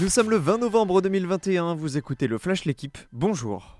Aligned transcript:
Nous 0.00 0.08
sommes 0.08 0.30
le 0.30 0.36
20 0.36 0.58
novembre 0.58 1.02
2021, 1.02 1.74
vous 1.74 1.96
écoutez 1.96 2.28
le 2.28 2.38
Flash 2.38 2.64
L'équipe, 2.66 2.98
bonjour. 3.12 3.78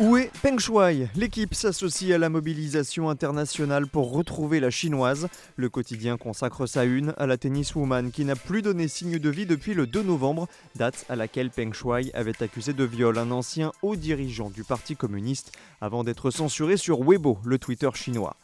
Où 0.00 0.16
est 0.16 0.30
Peng 0.42 0.58
Shuai? 0.58 1.08
L'équipe 1.14 1.54
s'associe 1.54 2.12
à 2.12 2.18
la 2.18 2.30
mobilisation 2.30 3.10
internationale 3.10 3.86
pour 3.86 4.10
retrouver 4.10 4.58
la 4.58 4.70
chinoise. 4.70 5.28
Le 5.56 5.68
quotidien 5.68 6.16
consacre 6.16 6.64
sa 6.64 6.84
une 6.84 7.12
à 7.18 7.26
la 7.26 7.36
tenniswoman 7.36 8.10
qui 8.10 8.24
n'a 8.24 8.34
plus 8.34 8.62
donné 8.62 8.88
signe 8.88 9.18
de 9.18 9.28
vie 9.28 9.44
depuis 9.44 9.74
le 9.74 9.86
2 9.86 10.02
novembre, 10.02 10.48
date 10.76 11.04
à 11.10 11.14
laquelle 11.14 11.50
Peng 11.50 11.74
Shuai 11.74 12.10
avait 12.14 12.42
accusé 12.42 12.72
de 12.72 12.84
viol 12.84 13.18
un 13.18 13.30
ancien 13.30 13.70
haut 13.82 13.94
dirigeant 13.94 14.48
du 14.48 14.64
Parti 14.64 14.96
communiste 14.96 15.52
avant 15.82 16.04
d'être 16.04 16.30
censuré 16.30 16.78
sur 16.78 17.00
Weibo, 17.00 17.38
le 17.44 17.58
Twitter 17.58 17.90
chinois. 17.92 18.36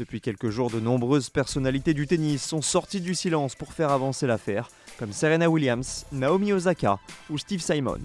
Depuis 0.00 0.20
quelques 0.20 0.50
jours, 0.50 0.70
de 0.70 0.80
nombreuses 0.80 1.30
personnalités 1.30 1.94
du 1.94 2.08
tennis 2.08 2.42
sont 2.42 2.62
sorties 2.62 3.00
du 3.00 3.14
silence 3.14 3.54
pour 3.54 3.72
faire 3.72 3.90
avancer 3.90 4.26
l'affaire, 4.26 4.68
comme 4.98 5.12
Serena 5.12 5.48
Williams, 5.48 6.04
Naomi 6.10 6.52
Osaka 6.52 6.98
ou 7.30 7.38
Steve 7.38 7.60
Simon. 7.60 8.00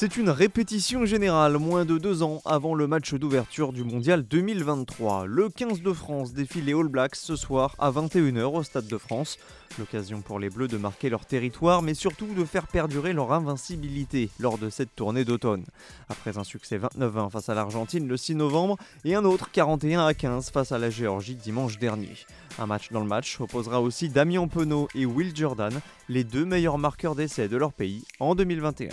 C'est 0.00 0.16
une 0.16 0.30
répétition 0.30 1.06
générale, 1.06 1.58
moins 1.58 1.84
de 1.84 1.98
deux 1.98 2.22
ans 2.22 2.40
avant 2.44 2.76
le 2.76 2.86
match 2.86 3.14
d'ouverture 3.14 3.72
du 3.72 3.82
Mondial 3.82 4.22
2023. 4.22 5.26
Le 5.26 5.48
15 5.48 5.82
de 5.82 5.92
France 5.92 6.32
défile 6.32 6.66
les 6.66 6.72
All 6.72 6.86
Blacks 6.86 7.16
ce 7.16 7.34
soir 7.34 7.74
à 7.80 7.90
21h 7.90 8.44
au 8.44 8.62
Stade 8.62 8.86
de 8.86 8.96
France. 8.96 9.38
L'occasion 9.76 10.20
pour 10.20 10.38
les 10.38 10.50
Bleus 10.50 10.68
de 10.68 10.76
marquer 10.76 11.10
leur 11.10 11.26
territoire, 11.26 11.82
mais 11.82 11.94
surtout 11.94 12.32
de 12.32 12.44
faire 12.44 12.68
perdurer 12.68 13.12
leur 13.12 13.32
invincibilité 13.32 14.30
lors 14.38 14.56
de 14.56 14.70
cette 14.70 14.94
tournée 14.94 15.24
d'automne. 15.24 15.64
Après 16.08 16.38
un 16.38 16.44
succès 16.44 16.78
29-20 16.78 17.30
face 17.30 17.48
à 17.48 17.54
l'Argentine 17.54 18.06
le 18.06 18.16
6 18.16 18.36
novembre 18.36 18.76
et 19.04 19.16
un 19.16 19.24
autre 19.24 19.50
41 19.50 20.06
à 20.06 20.14
15 20.14 20.50
face 20.50 20.70
à 20.70 20.78
la 20.78 20.90
Géorgie 20.90 21.34
dimanche 21.34 21.80
dernier. 21.80 22.14
Un 22.60 22.66
match 22.66 22.92
dans 22.92 23.00
le 23.00 23.08
match 23.08 23.40
opposera 23.40 23.80
aussi 23.80 24.08
Damien 24.08 24.46
Penaud 24.46 24.86
et 24.94 25.06
Will 25.06 25.34
Jordan, 25.34 25.80
les 26.08 26.22
deux 26.22 26.44
meilleurs 26.44 26.78
marqueurs 26.78 27.16
d'essai 27.16 27.48
de 27.48 27.56
leur 27.56 27.72
pays 27.72 28.04
en 28.20 28.36
2021. 28.36 28.90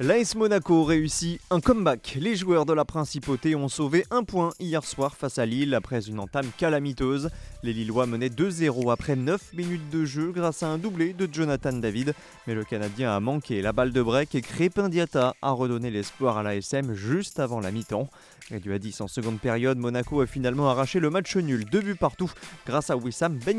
L'AS 0.00 0.36
Monaco 0.36 0.84
réussit 0.84 1.40
un 1.50 1.58
comeback. 1.58 2.18
Les 2.20 2.36
joueurs 2.36 2.64
de 2.64 2.72
la 2.72 2.84
Principauté 2.84 3.56
ont 3.56 3.66
sauvé 3.66 4.04
un 4.12 4.22
point 4.22 4.50
hier 4.60 4.84
soir 4.84 5.16
face 5.16 5.38
à 5.38 5.46
Lille 5.46 5.74
après 5.74 6.06
une 6.06 6.20
entame 6.20 6.46
calamiteuse. 6.56 7.30
Les 7.64 7.72
Lillois 7.72 8.06
menaient 8.06 8.28
2-0 8.28 8.92
après 8.92 9.16
9 9.16 9.54
minutes 9.54 9.90
de 9.90 10.04
jeu 10.04 10.30
grâce 10.30 10.62
à 10.62 10.68
un 10.68 10.78
doublé 10.78 11.14
de 11.14 11.28
Jonathan 11.30 11.72
David. 11.72 12.14
Mais 12.46 12.54
le 12.54 12.62
Canadien 12.62 13.10
a 13.10 13.18
manqué 13.18 13.60
la 13.60 13.72
balle 13.72 13.92
de 13.92 14.00
break 14.00 14.36
et 14.36 14.40
Crépin 14.40 14.88
Diata 14.88 15.34
a 15.42 15.50
redonné 15.50 15.90
l'espoir 15.90 16.38
à 16.38 16.44
l'ASM 16.44 16.94
juste 16.94 17.40
avant 17.40 17.58
la 17.58 17.72
mi-temps. 17.72 18.08
Réduit 18.50 18.74
à 18.74 18.78
10 18.78 19.00
en 19.00 19.08
seconde 19.08 19.40
période, 19.40 19.78
Monaco 19.78 20.20
a 20.20 20.28
finalement 20.28 20.70
arraché 20.70 21.00
le 21.00 21.10
match 21.10 21.34
nul, 21.34 21.64
deux 21.64 21.80
buts 21.80 21.96
partout 21.96 22.30
grâce 22.64 22.90
à 22.90 22.96
Wissam 22.96 23.36
Ben. 23.44 23.58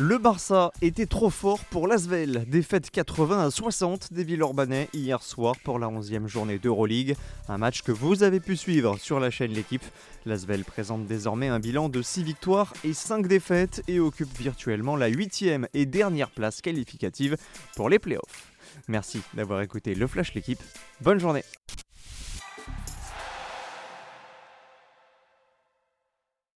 Le 0.00 0.16
Barça 0.16 0.70
était 0.80 1.06
trop 1.06 1.28
fort 1.28 1.58
pour 1.64 1.88
l'Asvel. 1.88 2.44
Défaite 2.46 2.88
80 2.88 3.46
à 3.46 3.50
60 3.50 4.12
des 4.12 4.22
Villeurbanais 4.22 4.88
hier 4.94 5.20
soir 5.20 5.56
pour 5.64 5.80
la 5.80 5.88
11e 5.88 6.28
journée 6.28 6.60
d'Euroleague. 6.60 7.16
Un 7.48 7.58
match 7.58 7.82
que 7.82 7.90
vous 7.90 8.22
avez 8.22 8.38
pu 8.38 8.56
suivre 8.56 8.96
sur 8.96 9.18
la 9.18 9.32
chaîne 9.32 9.50
L'équipe. 9.50 9.82
L'Asvel 10.24 10.62
présente 10.62 11.06
désormais 11.06 11.48
un 11.48 11.58
bilan 11.58 11.88
de 11.88 12.00
6 12.00 12.22
victoires 12.22 12.72
et 12.84 12.92
5 12.92 13.26
défaites 13.26 13.82
et 13.88 13.98
occupe 13.98 14.30
virtuellement 14.38 14.94
la 14.94 15.10
8e 15.10 15.66
et 15.74 15.84
dernière 15.84 16.30
place 16.30 16.60
qualificative 16.60 17.36
pour 17.74 17.88
les 17.88 17.98
playoffs. 17.98 18.52
Merci 18.86 19.20
d'avoir 19.34 19.62
écouté 19.62 19.96
le 19.96 20.06
Flash 20.06 20.32
L'équipe. 20.32 20.62
Bonne 21.00 21.18
journée 21.18 21.42